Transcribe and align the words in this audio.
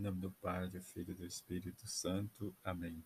Em 0.00 0.02
nome 0.02 0.18
do 0.18 0.30
Pai, 0.30 0.66
do 0.66 0.80
Filho 0.80 1.10
e 1.10 1.14
do 1.14 1.26
Espírito 1.26 1.86
Santo. 1.86 2.54
Amém. 2.64 3.04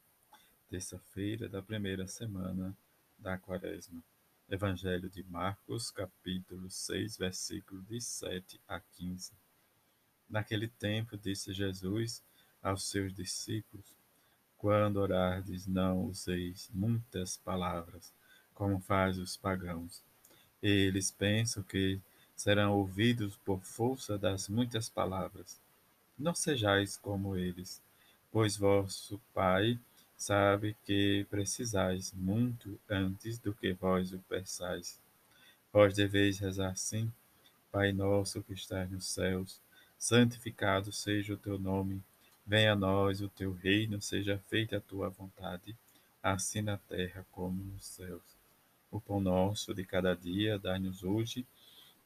Terça-feira 0.71 1.49
da 1.49 1.61
primeira 1.61 2.07
semana 2.07 2.73
da 3.19 3.37
Quaresma. 3.37 4.01
Evangelho 4.48 5.11
de 5.11 5.25
Marcos, 5.25 5.91
capítulo 5.91 6.71
6, 6.71 7.17
versículo 7.17 7.83
de 7.83 8.01
7 8.01 8.61
a 8.69 8.79
15. 8.79 9.33
Naquele 10.30 10.69
tempo 10.69 11.19
disse 11.19 11.53
Jesus 11.53 12.22
aos 12.62 12.88
seus 12.88 13.12
discípulos: 13.12 13.86
Quando 14.56 14.98
orardes, 14.98 15.66
não 15.66 16.04
useis 16.04 16.70
muitas 16.72 17.36
palavras, 17.36 18.12
como 18.54 18.79
fazem 18.79 19.20
os 19.20 19.36
pagãos. 19.36 20.00
Eles 20.62 21.11
pensam 21.11 21.61
que 21.64 22.00
serão 22.36 22.72
ouvidos 22.79 23.36
por 23.38 23.61
força 23.64 24.16
das 24.16 24.48
muitas 24.48 24.88
palavras. 24.88 25.64
Não 26.19 26.35
sejais 26.35 26.96
como 26.96 27.37
eles, 27.37 27.83
pois 28.31 28.57
vosso 28.57 29.21
Pai 29.32 29.79
sabe 30.17 30.77
que 30.85 31.27
precisais 31.29 32.12
muito 32.12 32.78
antes 32.89 33.39
do 33.39 33.53
que 33.53 33.72
vós 33.72 34.12
o 34.12 34.19
peçais. 34.20 35.00
Vós 35.72 35.95
deveis 35.95 36.39
rezar 36.39 36.70
assim: 36.70 37.12
Pai 37.72 37.92
nosso 37.92 38.42
que 38.45 38.55
estás 38.55 38.89
nos 38.91 39.06
céus, 39.06 39.61
santificado 39.98 40.92
seja 40.92 41.34
o 41.34 41.36
teu 41.36 41.58
nome. 41.58 42.00
Venha 42.47 42.72
a 42.72 42.77
nós 42.77 43.20
o 43.20 43.28
teu 43.28 43.53
reino, 43.53 44.00
seja 44.00 44.39
feita 44.48 44.77
a 44.77 44.81
tua 44.81 45.08
vontade, 45.08 45.77
assim 46.22 46.62
na 46.62 46.77
terra 46.77 47.27
como 47.33 47.61
nos 47.64 47.84
céus. 47.84 48.22
O 48.91 49.00
pão 49.00 49.19
nosso 49.19 49.75
de 49.75 49.84
cada 49.84 50.14
dia 50.14 50.58
dai-nos 50.58 51.03
hoje, 51.03 51.44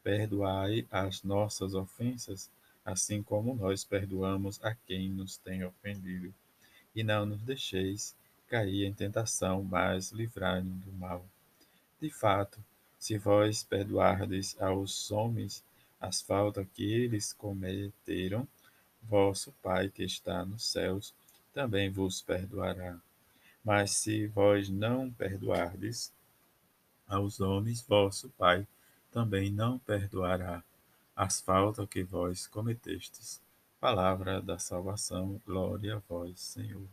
perdoai 0.02 0.86
as 0.90 1.22
nossas 1.22 1.74
ofensas, 1.74 2.50
assim 2.88 3.22
como 3.22 3.54
nós 3.54 3.84
perdoamos 3.84 4.64
a 4.64 4.74
quem 4.74 5.10
nos 5.10 5.36
tem 5.36 5.62
ofendido. 5.62 6.32
E 6.94 7.04
não 7.04 7.26
nos 7.26 7.42
deixeis 7.42 8.16
cair 8.48 8.86
em 8.86 8.94
tentação, 8.94 9.62
mas 9.62 10.10
livrai-nos 10.10 10.82
do 10.84 10.92
mal. 10.92 11.22
De 12.00 12.10
fato, 12.10 12.58
se 12.98 13.18
vós 13.18 13.62
perdoardes 13.62 14.56
aos 14.58 15.10
homens 15.10 15.62
as 16.00 16.22
faltas 16.22 16.66
que 16.74 16.82
eles 16.82 17.34
cometeram, 17.34 18.48
vosso 19.02 19.52
Pai 19.62 19.90
que 19.90 20.04
está 20.04 20.42
nos 20.44 20.64
céus 20.64 21.12
também 21.52 21.90
vos 21.90 22.22
perdoará. 22.22 22.98
Mas 23.62 23.90
se 23.90 24.26
vós 24.28 24.70
não 24.70 25.10
perdoardes 25.10 26.10
aos 27.06 27.38
homens, 27.38 27.82
vosso 27.82 28.30
Pai 28.30 28.66
também 29.12 29.50
não 29.50 29.78
perdoará 29.78 30.62
as 31.18 31.40
faltas 31.40 31.88
que 31.88 32.04
vós 32.04 32.46
cometestes. 32.46 33.40
Palavra 33.80 34.40
da 34.40 34.56
salvação, 34.56 35.42
glória 35.44 35.96
a 35.96 35.98
vós, 36.08 36.38
Senhor. 36.38 36.86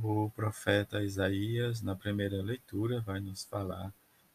O 0.00 0.30
profeta 0.30 1.02
Isaías, 1.02 1.82
na 1.82 1.96
primeira 1.96 2.40
leitura, 2.40 3.00
vai 3.00 3.18
nos 3.18 3.42
falar 3.42 3.92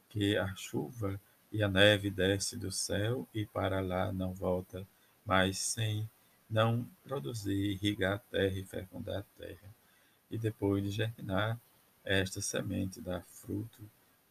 que 0.10 0.36
a 0.36 0.54
chuva 0.58 1.18
e 1.54 1.64
a 1.64 1.70
neve 1.70 2.10
desce 2.10 2.58
do 2.58 2.70
céu 2.70 3.26
e 3.34 3.46
para 3.46 3.80
lá 3.80 4.12
não 4.12 4.34
volta, 4.34 4.86
mas 5.26 5.58
sem 5.58 6.10
não 6.50 6.86
produzir, 7.02 7.72
irrigar 7.72 8.16
a 8.16 8.20
terra 8.20 8.60
e 8.60 8.66
fecundar 8.66 9.20
a 9.20 9.40
terra. 9.40 9.74
E 10.30 10.38
depois 10.38 10.84
de 10.84 10.90
germinar, 10.90 11.58
esta 12.04 12.42
semente 12.42 13.00
dá 13.00 13.22
fruto 13.22 13.80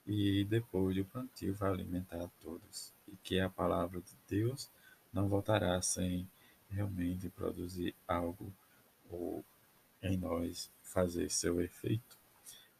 e 0.07 0.45
depois 0.45 0.95
do 0.95 1.03
plantio 1.07 1.55
vai 1.55 1.71
alimentar 1.71 2.23
a 2.23 2.29
todos. 2.43 2.93
Que 3.23 3.41
a 3.41 3.49
palavra 3.49 4.01
de 4.01 4.15
Deus 4.29 4.69
não 5.13 5.29
voltará 5.29 5.81
sem 5.83 6.29
realmente 6.71 7.29
produzir 7.29 7.95
algo 8.09 8.53
ou 9.11 9.45
em 10.03 10.17
nós 10.17 10.71
fazer 10.83 11.31
seu 11.31 11.61
efeito. 11.61 12.17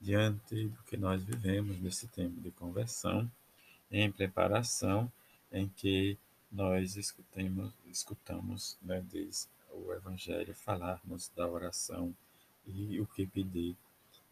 Diante 0.01 0.67
do 0.67 0.83
que 0.83 0.97
nós 0.97 1.23
vivemos 1.23 1.79
nesse 1.81 2.09
tempo 2.09 2.41
de 2.41 2.51
conversão, 2.51 3.31
em 3.91 4.11
preparação, 4.11 5.11
em 5.53 5.69
que 5.69 6.19
nós 6.51 6.97
escutemos, 6.97 7.73
escutamos 7.87 8.77
né, 8.83 9.05
o 9.71 9.93
Evangelho 9.93 10.55
falarmos 10.55 11.31
da 11.37 11.49
oração 11.49 12.15
e 12.67 13.01
o 13.01 13.07
que 13.07 13.27
pedir. 13.27 13.77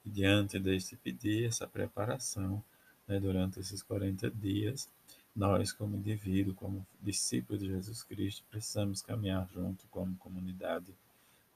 E 0.05 0.11
diante 0.11 0.59
desse 0.59 0.97
pedir, 0.97 1.47
essa 1.47 1.67
preparação, 1.67 2.63
né, 3.07 3.21
durante 3.21 3.61
esses 3.61 3.83
40 3.83 4.31
dias, 4.31 4.89
nós, 5.35 5.73
como 5.73 5.97
indivíduo, 5.97 6.55
como 6.55 6.87
discípulos 7.01 7.63
de 7.63 7.69
Jesus 7.69 8.03
Cristo, 8.03 8.45
precisamos 8.51 9.01
caminhar 9.01 9.49
junto 9.53 9.87
como 9.89 10.17
comunidade, 10.17 10.95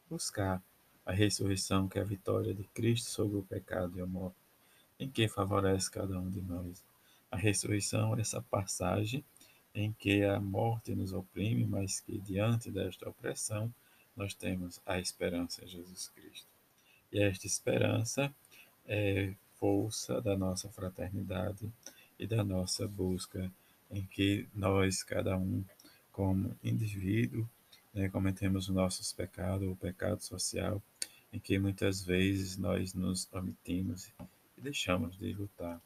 buscar 0.08 0.62
a 1.04 1.12
ressurreição, 1.12 1.88
que 1.88 1.98
é 1.98 2.02
a 2.02 2.04
vitória 2.04 2.54
de 2.54 2.64
Cristo 2.64 3.10
sobre 3.10 3.38
o 3.38 3.42
pecado 3.42 3.98
e 3.98 4.00
a 4.00 4.06
morte, 4.06 4.36
em 4.98 5.10
que 5.10 5.28
favorece 5.28 5.90
cada 5.90 6.18
um 6.18 6.30
de 6.30 6.40
nós. 6.40 6.82
A 7.30 7.36
ressurreição 7.36 8.16
é 8.16 8.20
essa 8.20 8.40
passagem 8.40 9.24
em 9.74 9.92
que 9.92 10.22
a 10.22 10.40
morte 10.40 10.94
nos 10.94 11.12
oprime, 11.12 11.66
mas 11.66 12.00
que 12.00 12.18
diante 12.18 12.70
desta 12.70 13.08
opressão 13.08 13.74
nós 14.16 14.32
temos 14.32 14.80
a 14.86 14.98
esperança 14.98 15.64
em 15.64 15.68
Jesus 15.68 16.08
Cristo. 16.08 16.46
E 17.12 17.20
esta 17.20 17.46
esperança 17.46 18.32
é 18.86 19.34
força 19.58 20.20
da 20.20 20.36
nossa 20.36 20.68
fraternidade 20.68 21.70
e 22.18 22.26
da 22.26 22.44
nossa 22.44 22.86
busca 22.86 23.50
em 23.94 24.04
que 24.06 24.46
nós, 24.54 25.02
cada 25.02 25.36
um, 25.36 25.64
como 26.12 26.54
indivíduo, 26.62 27.48
né, 27.92 28.08
cometemos 28.08 28.68
os 28.68 28.74
nossos 28.74 29.12
pecados, 29.12 29.68
o 29.68 29.76
pecado 29.76 30.22
social, 30.22 30.82
em 31.32 31.38
que 31.38 31.58
muitas 31.58 32.02
vezes 32.02 32.56
nós 32.56 32.94
nos 32.94 33.28
omitimos 33.32 34.12
e 34.56 34.60
deixamos 34.60 35.16
de 35.16 35.32
lutar. 35.32 35.80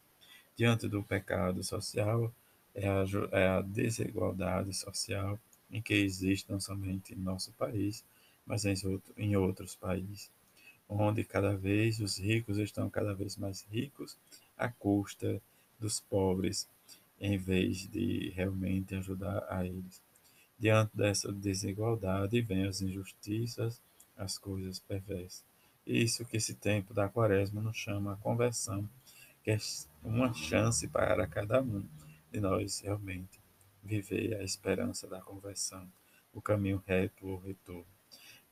Diante 0.56 0.88
do 0.88 1.02
pecado 1.02 1.62
social, 1.62 2.32
é 2.74 2.88
a, 2.88 3.04
é 3.32 3.48
a 3.48 3.60
desigualdade 3.60 4.72
social 4.72 5.38
em 5.70 5.82
que 5.82 5.94
existe 5.94 6.50
não 6.50 6.60
somente 6.60 7.14
em 7.14 7.16
nosso 7.16 7.52
país, 7.52 8.04
mas 8.46 8.64
em, 8.64 8.74
outro, 8.86 9.14
em 9.16 9.36
outros 9.36 9.74
países 9.74 10.30
onde 10.88 11.22
cada 11.22 11.54
vez 11.54 12.00
os 12.00 12.18
ricos 12.18 12.56
estão 12.56 12.88
cada 12.88 13.12
vez 13.12 13.36
mais 13.36 13.66
ricos 13.70 14.16
à 14.56 14.68
custa 14.68 15.40
dos 15.78 16.00
pobres, 16.00 16.66
em 17.20 17.36
vez 17.36 17.88
de 17.88 18.30
realmente 18.30 18.94
ajudar 18.94 19.44
a 19.48 19.64
eles. 19.64 20.02
Diante 20.58 20.96
dessa 20.96 21.32
desigualdade 21.32 22.40
vêm 22.40 22.66
as 22.66 22.80
injustiças, 22.80 23.80
as 24.16 24.36
coisas 24.36 24.78
perversas. 24.78 25.44
Isso 25.86 26.24
que 26.24 26.36
esse 26.36 26.54
tempo 26.54 26.92
da 26.92 27.08
quaresma 27.08 27.62
nos 27.62 27.76
chama 27.76 28.12
a 28.12 28.16
conversão, 28.16 28.88
que 29.42 29.50
é 29.50 29.58
uma 30.02 30.34
chance 30.34 30.86
para 30.88 31.26
cada 31.26 31.62
um 31.62 31.84
de 32.30 32.40
nós 32.40 32.80
realmente 32.80 33.40
viver 33.82 34.34
a 34.36 34.42
esperança 34.42 35.06
da 35.06 35.20
conversão, 35.20 35.90
o 36.32 36.42
caminho 36.42 36.82
reto 36.86 37.26
ou 37.26 37.38
retorno. 37.38 37.86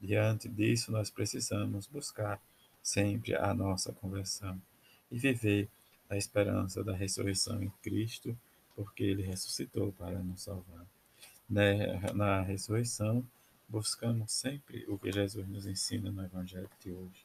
Diante 0.01 0.49
disso, 0.49 0.93
nós 0.93 1.11
precisamos 1.11 1.87
buscar 1.87 2.41
sempre 2.83 3.35
a 3.35 3.53
nossa 3.53 3.93
conversão 3.93 4.61
e 5.11 5.19
viver 5.19 5.69
a 6.09 6.17
esperança 6.17 6.85
da 6.85 6.95
ressurreição 6.95 7.63
em 7.63 7.71
Cristo, 7.83 8.39
porque 8.77 9.03
Ele 9.03 9.23
ressuscitou 9.23 9.91
para 9.93 10.23
nos 10.23 10.43
salvar. 10.43 10.87
Né, 11.49 11.99
na 12.13 12.43
ressurreição, 12.43 13.25
buscamos 13.69 14.33
sempre 14.33 14.85
o 14.89 14.99
que 14.99 15.11
Jesus 15.11 15.49
nos 15.49 15.67
ensina 15.67 16.11
no 16.11 16.23
Evangelho 16.23 16.69
de 16.81 16.93
hoje, 16.93 17.25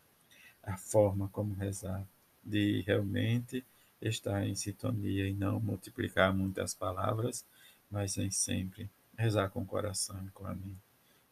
a 0.63 0.77
forma 0.77 1.27
como 1.29 1.53
rezar, 1.53 2.07
de 2.43 2.81
realmente 2.81 3.63
estar 4.01 4.47
em 4.47 4.55
sintonia 4.55 5.27
e 5.27 5.33
não 5.33 5.59
multiplicar 5.59 6.33
muitas 6.33 6.73
palavras, 6.73 7.45
mas 7.89 8.17
em 8.17 8.31
sempre 8.31 8.89
rezar 9.17 9.49
com 9.49 9.61
o 9.61 9.65
coração 9.65 10.23
e 10.25 10.31
com 10.31 10.47
a 10.47 10.55
mente. 10.55 10.79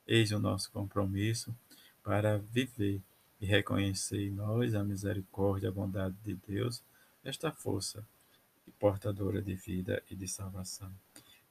Eis 0.06 0.32
o 0.32 0.40
nosso 0.40 0.72
compromisso 0.72 1.56
para 2.04 2.38
viver 2.38 3.02
e 3.40 3.46
reconhecer 3.46 4.28
em 4.28 4.32
nós 4.32 4.76
a 4.76 4.84
misericórdia, 4.84 5.70
a 5.70 5.72
bondade 5.72 6.16
de 6.24 6.36
Deus, 6.48 6.84
esta 7.24 7.52
força 7.52 8.04
portadora 8.80 9.42
de 9.42 9.54
vida 9.56 10.02
e 10.10 10.16
de 10.16 10.28
salvação. 10.28 10.92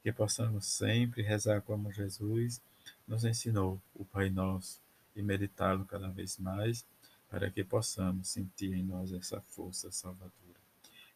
Que 0.01 0.11
possamos 0.11 0.65
sempre 0.65 1.21
rezar 1.21 1.61
como 1.61 1.91
Jesus 1.91 2.61
nos 3.07 3.23
ensinou, 3.23 3.81
o 3.93 4.03
Pai 4.03 4.29
Nosso, 4.29 4.81
e 5.15 5.21
meditá-lo 5.21 5.85
cada 5.85 6.09
vez 6.09 6.37
mais, 6.37 6.85
para 7.29 7.49
que 7.49 7.63
possamos 7.63 8.29
sentir 8.29 8.73
em 8.73 8.83
nós 8.83 9.13
essa 9.13 9.39
força 9.41 9.91
salvadora. 9.91 10.33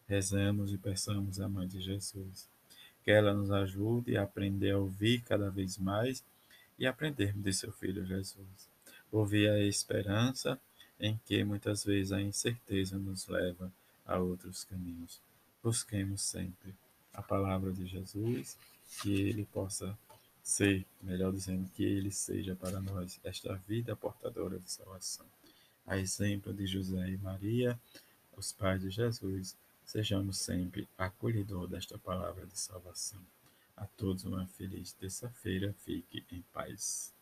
Rezamos 0.08 0.72
e 0.72 0.78
peçamos 0.78 1.40
à 1.40 1.50
Mãe 1.50 1.68
de 1.68 1.82
Jesus, 1.82 2.48
que 3.04 3.12
ela 3.12 3.34
nos 3.34 3.52
ajude 3.52 4.18
a 4.18 4.24
aprender 4.24 4.72
a 4.72 4.78
ouvir 4.78 5.22
cada 5.22 5.50
vez 5.50 5.78
mais 5.78 6.24
e 6.78 6.86
aprendermos 6.86 7.44
de 7.44 7.54
seu 7.54 7.72
Filho 7.72 8.06
Jesus. 8.06 8.70
Ouvir 9.12 9.50
a 9.50 9.60
esperança 9.60 10.60
em 11.00 11.20
que 11.26 11.44
muitas 11.44 11.84
vezes 11.84 12.12
a 12.12 12.22
incerteza 12.22 12.98
nos 12.98 13.28
leva 13.28 13.72
a 14.06 14.18
outros 14.18 14.64
caminhos. 14.64 15.20
Busquemos 15.64 16.22
sempre 16.22 16.76
a 17.14 17.22
palavra 17.22 17.72
de 17.72 17.88
Jesus, 17.88 18.58
que 19.02 19.14
Ele 19.14 19.46
possa 19.46 19.98
ser, 20.44 20.86
melhor 21.02 21.32
dizendo, 21.32 21.70
que 21.70 21.84
Ele 21.84 22.12
seja 22.12 22.56
para 22.56 22.82
nós 22.82 23.20
esta 23.24 23.56
vida 23.68 23.96
portadora 23.96 24.60
de 24.60 24.70
salvação. 24.70 25.26
A 25.88 25.98
exemplo 25.98 26.54
de 26.54 26.68
José 26.68 27.10
e 27.10 27.18
Maria, 27.18 27.80
os 28.36 28.52
pais 28.52 28.82
de 28.82 28.90
Jesus, 28.90 29.56
sejamos 29.86 30.38
sempre 30.38 30.88
acolhedor 30.98 31.68
desta 31.68 31.98
palavra 31.98 32.46
de 32.46 32.60
salvação. 32.60 33.22
A 33.76 33.86
todos 33.86 34.24
uma 34.26 34.46
feliz 34.48 34.92
terça-feira. 34.94 35.74
Fique 35.84 36.24
em 36.32 36.44
paz. 36.54 37.14